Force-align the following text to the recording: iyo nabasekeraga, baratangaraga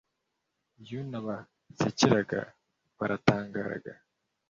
iyo 0.83 0.99
nabasekeraga, 1.09 2.41
baratangaraga 2.97 3.93